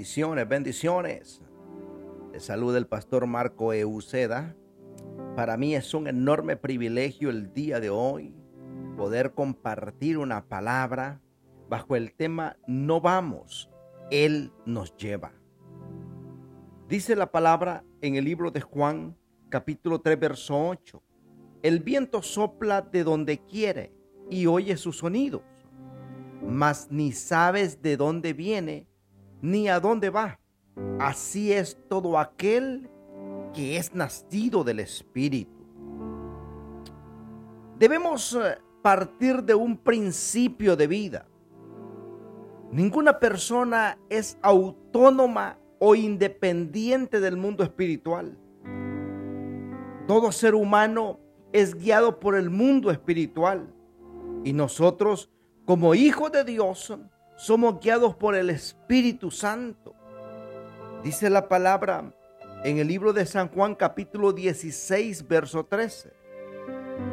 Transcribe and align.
Bendiciones, 0.00 0.48
bendiciones. 0.48 1.42
Le 2.32 2.40
saluda 2.40 2.78
el 2.78 2.86
pastor 2.86 3.26
Marco 3.26 3.74
Euceda. 3.74 4.56
Para 5.36 5.58
mí 5.58 5.74
es 5.74 5.92
un 5.92 6.06
enorme 6.06 6.56
privilegio 6.56 7.28
el 7.28 7.52
día 7.52 7.80
de 7.80 7.90
hoy 7.90 8.34
poder 8.96 9.34
compartir 9.34 10.16
una 10.16 10.48
palabra 10.48 11.20
bajo 11.68 11.96
el 11.96 12.14
tema 12.14 12.56
No 12.66 13.02
vamos, 13.02 13.68
Él 14.10 14.54
nos 14.64 14.96
lleva. 14.96 15.34
Dice 16.88 17.14
la 17.14 17.30
palabra 17.30 17.84
en 18.00 18.16
el 18.16 18.24
libro 18.24 18.50
de 18.50 18.62
Juan 18.62 19.18
capítulo 19.50 20.00
3 20.00 20.18
verso 20.18 20.66
8. 20.66 21.02
El 21.62 21.80
viento 21.80 22.22
sopla 22.22 22.80
de 22.80 23.04
donde 23.04 23.44
quiere 23.44 23.92
y 24.30 24.46
oye 24.46 24.78
sus 24.78 24.96
sonidos, 24.96 25.42
mas 26.42 26.88
ni 26.90 27.12
sabes 27.12 27.82
de 27.82 27.98
dónde 27.98 28.32
viene 28.32 28.89
ni 29.42 29.68
a 29.68 29.80
dónde 29.80 30.10
va. 30.10 30.38
Así 30.98 31.52
es 31.52 31.76
todo 31.88 32.18
aquel 32.18 32.88
que 33.52 33.76
es 33.76 33.94
nacido 33.94 34.64
del 34.64 34.80
Espíritu. 34.80 35.60
Debemos 37.78 38.34
eh, 38.34 38.58
partir 38.82 39.42
de 39.42 39.54
un 39.54 39.76
principio 39.76 40.76
de 40.76 40.86
vida. 40.86 41.26
Ninguna 42.70 43.18
persona 43.18 43.98
es 44.08 44.38
autónoma 44.42 45.58
o 45.78 45.94
independiente 45.94 47.20
del 47.20 47.36
mundo 47.36 47.64
espiritual. 47.64 48.38
Todo 50.06 50.30
ser 50.30 50.54
humano 50.54 51.18
es 51.52 51.74
guiado 51.74 52.20
por 52.20 52.36
el 52.36 52.50
mundo 52.50 52.90
espiritual 52.90 53.72
y 54.44 54.52
nosotros 54.52 55.30
como 55.64 55.94
hijos 55.94 56.30
de 56.32 56.44
Dios 56.44 56.96
somos 57.40 57.80
guiados 57.80 58.14
por 58.14 58.34
el 58.34 58.50
Espíritu 58.50 59.30
Santo. 59.30 59.94
Dice 61.02 61.30
la 61.30 61.48
palabra 61.48 62.12
en 62.64 62.76
el 62.76 62.86
libro 62.86 63.14
de 63.14 63.24
San 63.24 63.48
Juan 63.48 63.74
capítulo 63.74 64.34
16, 64.34 65.26
verso 65.26 65.64
13. 65.64 66.12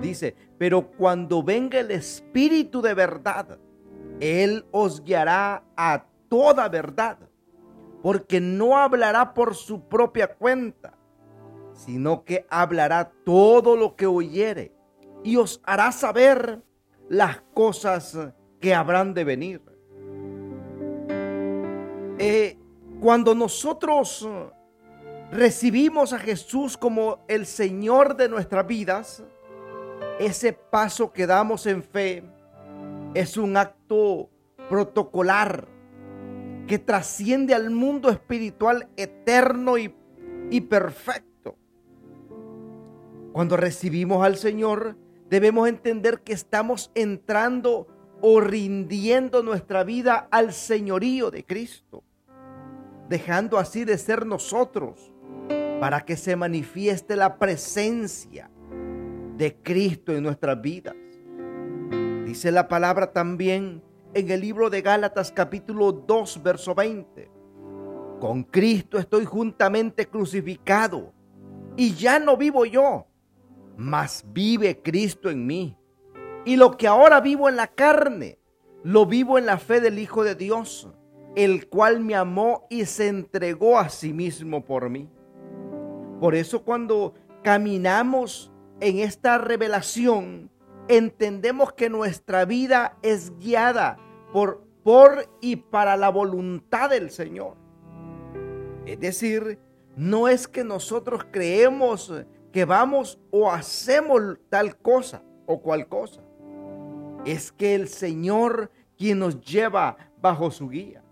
Dice, 0.02 0.35
pero 0.57 0.91
cuando 0.91 1.43
venga 1.43 1.79
el 1.79 1.91
Espíritu 1.91 2.81
de 2.81 2.93
verdad, 2.93 3.57
Él 4.19 4.65
os 4.71 5.02
guiará 5.02 5.63
a 5.77 6.03
toda 6.27 6.67
verdad, 6.67 7.19
porque 8.03 8.41
no 8.41 8.77
hablará 8.77 9.33
por 9.33 9.55
su 9.55 9.87
propia 9.87 10.35
cuenta, 10.35 10.97
sino 11.71 12.25
que 12.25 12.45
hablará 12.49 13.13
todo 13.23 13.77
lo 13.77 13.95
que 13.95 14.07
oyere 14.07 14.75
y 15.23 15.37
os 15.37 15.61
hará 15.63 15.93
saber 15.93 16.61
las 17.07 17.39
cosas 17.53 18.33
que 18.59 18.75
habrán 18.75 19.13
de 19.13 19.23
venir. 19.23 19.77
Eh, 22.19 22.57
cuando 22.99 23.35
nosotros 23.35 24.27
recibimos 25.31 26.13
a 26.13 26.19
Jesús 26.19 26.75
como 26.75 27.23
el 27.27 27.45
Señor 27.45 28.17
de 28.17 28.27
nuestras 28.27 28.65
vidas, 28.65 29.23
ese 30.19 30.53
paso 30.53 31.13
que 31.13 31.27
damos 31.27 31.67
en 31.67 31.83
fe 31.83 32.23
es 33.13 33.37
un 33.37 33.55
acto 33.55 34.31
protocolar 34.67 35.67
que 36.65 36.79
trasciende 36.79 37.53
al 37.53 37.69
mundo 37.69 38.09
espiritual 38.09 38.89
eterno 38.97 39.75
y 39.77 40.61
perfecto. 40.61 41.55
Cuando 43.31 43.57
recibimos 43.57 44.25
al 44.25 44.37
Señor, 44.37 44.97
debemos 45.29 45.69
entender 45.69 46.21
que 46.21 46.33
estamos 46.33 46.89
entrando 46.95 47.87
o 48.21 48.41
rindiendo 48.41 49.43
nuestra 49.43 49.83
vida 49.83 50.27
al 50.31 50.52
señorío 50.52 51.29
de 51.29 51.45
Cristo 51.45 52.03
dejando 53.09 53.58
así 53.58 53.86
de 53.86 53.97
ser 53.97 54.25
nosotros 54.25 55.14
para 55.80 56.02
que 56.02 56.17
se 56.17 56.36
manifieste 56.36 57.15
la 57.15 57.37
presencia 57.37 58.49
de 59.37 59.55
Cristo 59.61 60.11
en 60.11 60.23
nuestras 60.23 60.59
vidas. 60.61 60.95
Dice 62.26 62.52
la 62.52 62.67
palabra 62.67 63.14
también 63.14 63.83
en 64.14 64.31
el 64.31 64.42
libro 64.42 64.70
de 64.70 64.81
Gálatas 64.81 65.31
capítulo 65.31 65.92
2 65.92 66.43
verso 66.43 66.76
20. 66.76 67.31
Con 68.20 68.43
Cristo 68.43 68.98
estoy 68.98 69.26
juntamente 69.26 70.08
crucificado 70.08 71.14
y 71.76 71.93
ya 71.93 72.20
no 72.20 72.36
vivo 72.36 72.65
yo, 72.65 73.08
mas 73.77 74.26
vive 74.33 74.81
Cristo 74.81 75.30
en 75.30 75.45
mí. 75.45 75.77
Y 76.43 76.55
lo 76.55 76.76
que 76.77 76.87
ahora 76.87 77.21
vivo 77.21 77.48
en 77.48 77.55
la 77.55 77.67
carne, 77.67 78.39
lo 78.83 79.05
vivo 79.05 79.37
en 79.37 79.45
la 79.45 79.60
fe 79.60 79.80
del 79.80 79.99
Hijo 79.99 80.23
de 80.23 80.33
Dios 80.33 80.89
el 81.37 81.70
cual 81.70 81.99
me 81.99 82.15
amó 82.15 82.65
y 82.67 82.86
se 82.86 83.08
entregó 83.08 83.77
a 83.77 83.89
sí 83.89 84.11
mismo 84.11 84.65
por 84.65 84.89
mí. 84.89 85.08
Por 86.20 86.33
eso 86.33 86.64
cuando 86.64 87.14
caminamos 87.43 88.52
en 88.80 88.98
esta 88.98 89.37
revelación, 89.37 90.49
entendemos 90.87 91.73
que 91.73 91.92
nuestra 91.92 92.43
vida 92.45 92.98
es 93.03 93.37
guiada 93.37 93.99
por, 94.33 94.64
por 94.81 95.30
y 95.39 95.58
para 95.58 95.95
la 95.95 96.09
voluntad 96.09 96.89
del 96.89 97.11
Señor. 97.11 97.54
Es 98.87 98.99
decir, 98.99 99.59
no 99.95 100.27
es 100.27 100.48
que 100.48 100.64
nosotros 100.64 101.23
creemos 101.30 102.11
que 102.52 102.65
vamos 102.65 103.19
o 103.30 103.52
hacemos 103.52 104.39
tal 104.49 104.75
cosa 104.75 105.21
o 105.45 105.61
cual 105.61 105.87
cosa. 105.87 106.23
Es 107.25 107.52
que 107.52 107.75
el 107.75 107.89
Señor 107.89 108.71
quien 108.98 109.19
nos 109.19 109.39
lleva 109.39 109.98
bajo 110.19 110.49
su 110.49 110.69
guía. 110.69 111.04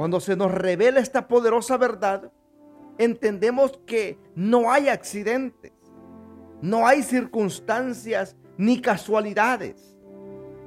Cuando 0.00 0.18
se 0.18 0.34
nos 0.34 0.50
revela 0.50 0.98
esta 0.98 1.28
poderosa 1.28 1.76
verdad, 1.76 2.32
entendemos 2.96 3.78
que 3.84 4.18
no 4.34 4.72
hay 4.72 4.88
accidentes, 4.88 5.74
no 6.62 6.86
hay 6.86 7.02
circunstancias 7.02 8.34
ni 8.56 8.80
casualidades 8.80 9.98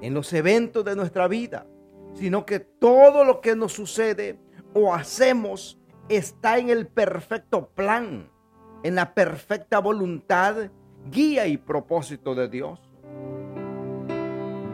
en 0.02 0.14
los 0.14 0.32
eventos 0.34 0.86
de 0.86 0.96
nuestra 0.96 1.28
vida, 1.28 1.66
sino 2.14 2.46
que 2.46 2.60
todo 2.60 3.26
lo 3.26 3.42
que 3.42 3.56
nos 3.56 3.74
sucede 3.74 4.38
o 4.76 4.94
hacemos 4.94 5.82
está 6.10 6.60
en 6.60 6.70
el 6.70 6.86
perfecto 6.86 7.70
plan, 7.70 8.30
en 8.84 8.94
la 8.94 9.16
perfecta 9.16 9.80
voluntad, 9.80 10.70
guía 11.10 11.48
y 11.48 11.58
propósito 11.58 12.36
de 12.36 12.50
Dios. 12.50 12.80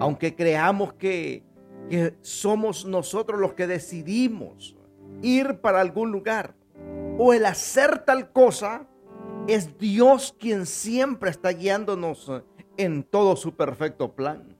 Aunque 0.01 0.35
creamos 0.35 0.91
que 0.95 1.48
que 1.89 2.15
somos 2.21 2.85
nosotros 2.85 3.39
los 3.39 3.53
que 3.53 3.67
decidimos 3.67 4.75
ir 5.21 5.59
para 5.59 5.81
algún 5.81 6.11
lugar 6.11 6.55
o 7.17 7.33
el 7.33 7.45
hacer 7.45 8.05
tal 8.05 8.31
cosa, 8.31 8.87
es 9.47 9.77
Dios 9.77 10.35
quien 10.39 10.65
siempre 10.65 11.29
está 11.29 11.51
guiándonos 11.51 12.31
en 12.77 13.03
todo 13.03 13.35
su 13.35 13.55
perfecto 13.55 14.13
plan. 14.15 14.55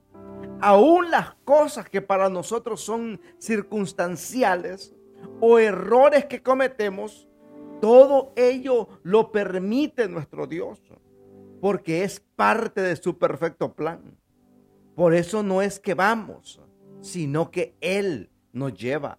Aún 0.60 1.10
las 1.10 1.34
cosas 1.44 1.88
que 1.88 2.02
para 2.02 2.28
nosotros 2.28 2.82
son 2.82 3.18
circunstanciales 3.38 4.94
o 5.40 5.58
errores 5.58 6.26
que 6.26 6.42
cometemos, 6.42 7.28
todo 7.80 8.34
ello 8.36 8.88
lo 9.02 9.32
permite 9.32 10.06
nuestro 10.06 10.46
Dios, 10.46 10.78
porque 11.62 12.04
es 12.04 12.20
parte 12.36 12.82
de 12.82 12.96
su 12.96 13.16
perfecto 13.16 13.72
plan. 13.72 14.18
Por 14.94 15.14
eso 15.14 15.42
no 15.42 15.62
es 15.62 15.80
que 15.80 15.94
vamos 15.94 16.60
sino 17.00 17.50
que 17.50 17.76
Él 17.80 18.30
nos 18.52 18.74
lleva. 18.74 19.18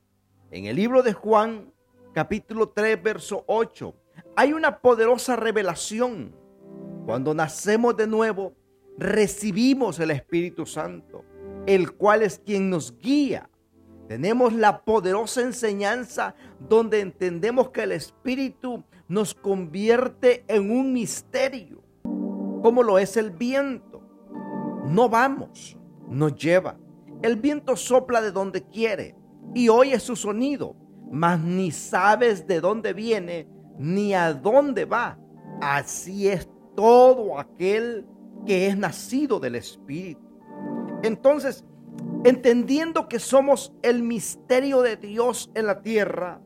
En 0.51 0.65
el 0.65 0.75
libro 0.75 1.03
de 1.03 1.13
Juan, 1.13 1.73
capítulo 2.13 2.69
3, 2.69 3.01
verso 3.01 3.43
8, 3.47 3.95
hay 4.35 4.53
una 4.53 4.79
poderosa 4.79 5.35
revelación. 5.35 6.35
Cuando 7.05 7.33
nacemos 7.33 7.97
de 7.97 8.07
nuevo, 8.07 8.53
recibimos 8.97 9.99
el 9.99 10.11
Espíritu 10.11 10.65
Santo, 10.65 11.23
el 11.65 11.93
cual 11.93 12.21
es 12.21 12.39
quien 12.39 12.69
nos 12.69 12.97
guía. 12.99 13.49
Tenemos 14.07 14.53
la 14.53 14.83
poderosa 14.83 15.41
enseñanza 15.41 16.35
donde 16.59 16.99
entendemos 16.99 17.69
que 17.69 17.83
el 17.83 17.93
Espíritu 17.93 18.83
nos 19.07 19.33
convierte 19.33 20.43
en 20.47 20.69
un 20.69 20.93
misterio, 20.93 21.81
como 22.61 22.83
lo 22.83 22.99
es 22.99 23.15
el 23.15 23.31
viento. 23.31 24.01
No 24.85 25.07
vamos, 25.07 25.77
nos 26.09 26.35
lleva. 26.35 26.77
El 27.21 27.35
viento 27.35 27.75
sopla 27.75 28.21
de 28.21 28.31
donde 28.31 28.63
quiere 28.63 29.15
y 29.53 29.69
oye 29.69 29.99
su 29.99 30.15
sonido, 30.15 30.75
mas 31.11 31.39
ni 31.39 31.71
sabes 31.71 32.47
de 32.47 32.61
dónde 32.61 32.93
viene 32.93 33.47
ni 33.77 34.13
a 34.13 34.33
dónde 34.33 34.85
va. 34.85 35.19
Así 35.61 36.27
es 36.27 36.49
todo 36.75 37.37
aquel 37.37 38.07
que 38.45 38.67
es 38.67 38.77
nacido 38.77 39.39
del 39.39 39.55
Espíritu. 39.55 40.21
Entonces, 41.03 41.63
entendiendo 42.23 43.07
que 43.07 43.19
somos 43.19 43.73
el 43.83 44.01
misterio 44.01 44.81
de 44.81 44.97
Dios 44.97 45.51
en 45.53 45.67
la 45.67 45.81
tierra, 45.81 46.41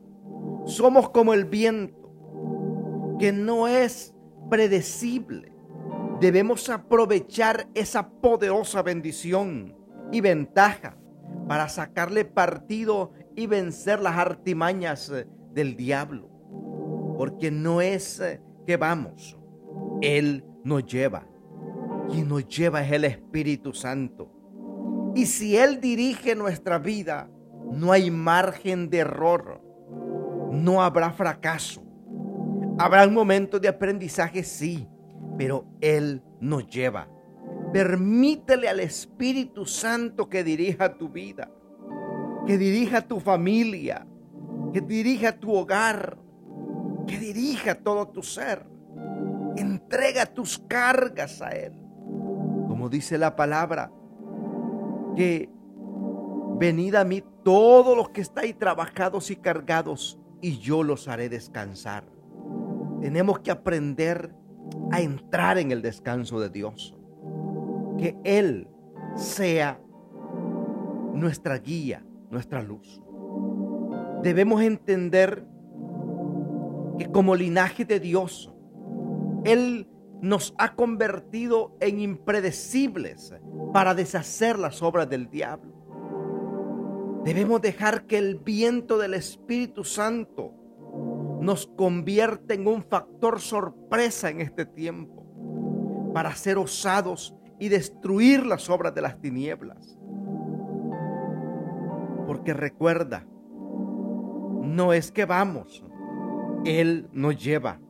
somos 0.66 1.08
como 1.10 1.32
el 1.32 1.44
viento, 1.44 2.12
que 3.18 3.32
no 3.32 3.68
es 3.68 4.14
predecible. 4.50 5.52
Debemos 6.20 6.68
aprovechar 6.68 7.68
esa 7.74 8.08
poderosa 8.08 8.82
bendición 8.82 9.74
y 10.12 10.20
ventaja 10.20 10.96
para 11.48 11.68
sacarle 11.68 12.24
partido 12.24 13.12
y 13.34 13.46
vencer 13.46 14.00
las 14.00 14.16
artimañas 14.16 15.10
eh, 15.10 15.26
del 15.52 15.76
diablo. 15.76 16.28
Porque 17.16 17.50
no 17.50 17.80
es 17.80 18.20
eh, 18.20 18.40
que 18.66 18.76
vamos, 18.76 19.38
Él 20.02 20.44
nos 20.64 20.84
lleva. 20.84 21.26
Quien 22.10 22.28
nos 22.28 22.46
lleva 22.46 22.82
es 22.82 22.92
el 22.92 23.04
Espíritu 23.04 23.72
Santo. 23.72 24.32
Y 25.14 25.26
si 25.26 25.56
Él 25.56 25.80
dirige 25.80 26.34
nuestra 26.34 26.78
vida, 26.78 27.28
no 27.72 27.92
hay 27.92 28.10
margen 28.10 28.90
de 28.90 28.98
error. 28.98 29.60
No 30.52 30.82
habrá 30.82 31.10
fracaso. 31.12 31.82
Habrá 32.78 33.06
momentos 33.08 33.60
de 33.60 33.68
aprendizaje, 33.68 34.42
sí, 34.42 34.86
pero 35.38 35.66
Él 35.80 36.22
nos 36.40 36.68
lleva. 36.68 37.08
Permítele 37.72 38.68
al 38.68 38.80
Espíritu 38.80 39.66
Santo 39.66 40.28
que 40.28 40.44
dirija 40.44 40.96
tu 40.96 41.08
vida, 41.08 41.50
que 42.46 42.56
dirija 42.58 43.02
tu 43.02 43.20
familia, 43.20 44.06
que 44.72 44.80
dirija 44.80 45.38
tu 45.38 45.52
hogar, 45.52 46.16
que 47.06 47.18
dirija 47.18 47.74
todo 47.74 48.08
tu 48.08 48.22
ser. 48.22 48.66
Entrega 49.56 50.26
tus 50.26 50.58
cargas 50.58 51.42
a 51.42 51.50
Él. 51.50 51.72
Como 52.68 52.88
dice 52.88 53.18
la 53.18 53.34
palabra, 53.36 53.90
que 55.16 55.50
venid 56.58 56.94
a 56.94 57.04
mí 57.04 57.22
todos 57.42 57.96
los 57.96 58.10
que 58.10 58.20
estáis 58.20 58.56
trabajados 58.58 59.30
y 59.30 59.36
cargados, 59.36 60.18
y 60.40 60.58
yo 60.58 60.82
los 60.82 61.08
haré 61.08 61.28
descansar. 61.28 62.04
Tenemos 63.00 63.40
que 63.40 63.50
aprender 63.50 64.34
a 64.92 65.00
entrar 65.00 65.58
en 65.58 65.72
el 65.72 65.82
descanso 65.82 66.38
de 66.40 66.50
Dios 66.50 66.96
que 67.98 68.16
Él 68.24 68.68
sea 69.14 69.80
nuestra 71.14 71.58
guía, 71.58 72.04
nuestra 72.30 72.62
luz. 72.62 73.00
Debemos 74.22 74.62
entender 74.62 75.46
que 76.98 77.10
como 77.10 77.34
linaje 77.34 77.84
de 77.84 78.00
Dios, 78.00 78.52
Él 79.44 79.88
nos 80.20 80.54
ha 80.58 80.74
convertido 80.74 81.76
en 81.80 82.00
impredecibles 82.00 83.34
para 83.72 83.94
deshacer 83.94 84.58
las 84.58 84.82
obras 84.82 85.08
del 85.08 85.28
diablo. 85.28 85.72
Debemos 87.24 87.60
dejar 87.60 88.06
que 88.06 88.18
el 88.18 88.36
viento 88.36 88.98
del 88.98 89.14
Espíritu 89.14 89.84
Santo 89.84 90.52
nos 91.40 91.66
convierta 91.66 92.54
en 92.54 92.66
un 92.66 92.82
factor 92.82 93.40
sorpresa 93.40 94.30
en 94.30 94.40
este 94.40 94.64
tiempo 94.64 95.24
para 96.14 96.34
ser 96.34 96.56
osados 96.56 97.35
y 97.58 97.68
destruir 97.68 98.44
las 98.44 98.68
obras 98.70 98.94
de 98.94 99.02
las 99.02 99.20
tinieblas. 99.20 99.98
Porque 102.26 102.52
recuerda, 102.52 103.26
no 104.62 104.92
es 104.92 105.12
que 105.12 105.24
vamos, 105.24 105.84
Él 106.64 107.08
nos 107.12 107.42
lleva, 107.42 107.80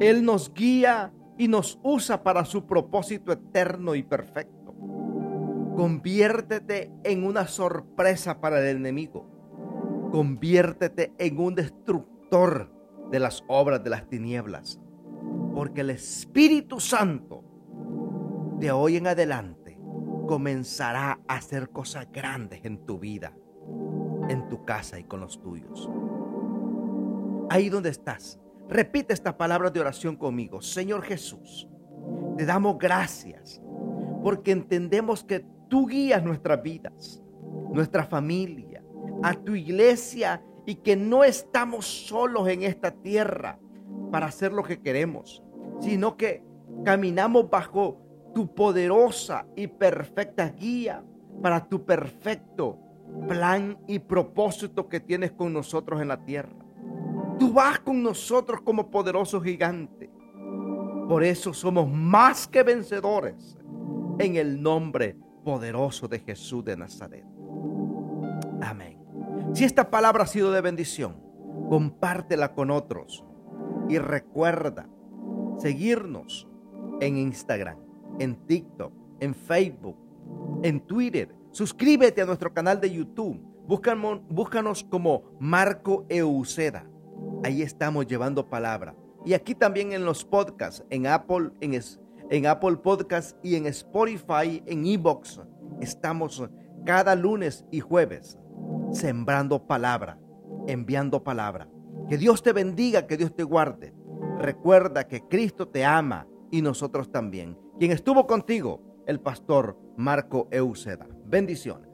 Él 0.00 0.24
nos 0.24 0.52
guía 0.52 1.12
y 1.38 1.48
nos 1.48 1.78
usa 1.82 2.22
para 2.22 2.44
su 2.44 2.66
propósito 2.66 3.32
eterno 3.32 3.94
y 3.94 4.02
perfecto. 4.02 4.74
Conviértete 5.76 6.92
en 7.02 7.24
una 7.24 7.46
sorpresa 7.48 8.40
para 8.40 8.60
el 8.60 8.76
enemigo. 8.76 9.26
Conviértete 10.12 11.12
en 11.18 11.38
un 11.38 11.54
destructor 11.56 12.70
de 13.10 13.18
las 13.18 13.42
obras 13.48 13.82
de 13.82 13.90
las 13.90 14.08
tinieblas. 14.08 14.80
Porque 15.52 15.80
el 15.80 15.90
Espíritu 15.90 16.78
Santo 16.78 17.43
de 18.58 18.70
hoy 18.70 18.96
en 18.96 19.06
adelante 19.06 19.78
comenzará 20.26 21.20
a 21.28 21.34
hacer 21.34 21.70
cosas 21.70 22.10
grandes 22.10 22.64
en 22.64 22.78
tu 22.86 22.98
vida, 22.98 23.32
en 24.28 24.48
tu 24.48 24.64
casa 24.64 24.98
y 24.98 25.04
con 25.04 25.20
los 25.20 25.40
tuyos. 25.40 25.90
Ahí 27.50 27.68
donde 27.68 27.90
estás, 27.90 28.40
repite 28.68 29.12
esta 29.12 29.36
palabra 29.36 29.70
de 29.70 29.80
oración 29.80 30.16
conmigo. 30.16 30.62
Señor 30.62 31.02
Jesús, 31.02 31.68
te 32.36 32.46
damos 32.46 32.78
gracias 32.78 33.60
porque 34.22 34.52
entendemos 34.52 35.22
que 35.22 35.44
tú 35.68 35.86
guías 35.86 36.24
nuestras 36.24 36.62
vidas, 36.62 37.22
nuestra 37.72 38.04
familia, 38.04 38.82
a 39.22 39.34
tu 39.34 39.54
iglesia 39.54 40.42
y 40.66 40.76
que 40.76 40.96
no 40.96 41.24
estamos 41.24 41.86
solos 41.86 42.48
en 42.48 42.62
esta 42.62 42.90
tierra 42.90 43.58
para 44.10 44.26
hacer 44.26 44.52
lo 44.52 44.62
que 44.62 44.80
queremos, 44.80 45.42
sino 45.80 46.16
que 46.16 46.42
caminamos 46.84 47.50
bajo 47.50 48.03
tu 48.34 48.52
poderosa 48.52 49.46
y 49.56 49.68
perfecta 49.68 50.48
guía 50.48 51.02
para 51.40 51.66
tu 51.66 51.84
perfecto 51.84 52.78
plan 53.28 53.78
y 53.86 54.00
propósito 54.00 54.88
que 54.88 55.00
tienes 55.00 55.32
con 55.32 55.52
nosotros 55.52 56.02
en 56.02 56.08
la 56.08 56.24
tierra. 56.24 56.52
Tú 57.38 57.52
vas 57.52 57.78
con 57.78 58.02
nosotros 58.02 58.60
como 58.62 58.90
poderoso 58.90 59.40
gigante. 59.40 60.10
Por 61.08 61.22
eso 61.22 61.52
somos 61.52 61.88
más 61.88 62.46
que 62.46 62.62
vencedores 62.62 63.58
en 64.18 64.36
el 64.36 64.62
nombre 64.62 65.16
poderoso 65.44 66.08
de 66.08 66.18
Jesús 66.20 66.64
de 66.64 66.76
Nazaret. 66.76 67.24
Amén. 68.62 68.98
Si 69.52 69.64
esta 69.64 69.90
palabra 69.90 70.24
ha 70.24 70.26
sido 70.26 70.50
de 70.50 70.60
bendición, 70.60 71.16
compártela 71.68 72.54
con 72.54 72.70
otros 72.70 73.24
y 73.88 73.98
recuerda 73.98 74.88
seguirnos 75.58 76.48
en 77.00 77.18
Instagram 77.18 77.83
en 78.18 78.34
TikTok, 78.46 78.92
en 79.20 79.34
Facebook, 79.34 79.96
en 80.62 80.80
Twitter. 80.80 81.34
Suscríbete 81.50 82.22
a 82.22 82.26
nuestro 82.26 82.52
canal 82.52 82.80
de 82.80 82.90
YouTube. 82.90 83.40
Búscanos, 83.66 84.84
como 84.84 85.22
Marco 85.38 86.04
Euceda. 86.08 86.86
Ahí 87.42 87.62
estamos 87.62 88.06
llevando 88.06 88.48
palabra. 88.48 88.94
Y 89.24 89.32
aquí 89.32 89.54
también 89.54 89.92
en 89.92 90.04
los 90.04 90.24
podcasts, 90.24 90.84
en 90.90 91.06
Apple, 91.06 91.50
en, 91.60 91.80
en 92.30 92.46
Apple 92.46 92.76
Podcasts 92.76 93.36
y 93.42 93.54
en 93.54 93.66
Spotify, 93.66 94.62
en 94.66 94.84
Evox. 94.84 95.40
Estamos 95.80 96.42
cada 96.84 97.14
lunes 97.14 97.64
y 97.70 97.80
jueves 97.80 98.38
sembrando 98.92 99.66
palabra, 99.66 100.18
enviando 100.66 101.24
palabra. 101.24 101.68
Que 102.08 102.18
Dios 102.18 102.42
te 102.42 102.52
bendiga, 102.52 103.06
que 103.06 103.16
Dios 103.16 103.34
te 103.34 103.44
guarde. 103.44 103.94
Recuerda 104.38 105.08
que 105.08 105.22
Cristo 105.22 105.68
te 105.68 105.84
ama 105.84 106.26
y 106.54 106.62
nosotros 106.62 107.10
también. 107.10 107.58
Quien 107.80 107.90
estuvo 107.90 108.28
contigo, 108.28 109.02
el 109.08 109.18
pastor 109.18 109.76
Marco 109.96 110.46
Euseda. 110.52 111.08
Bendiciones. 111.26 111.93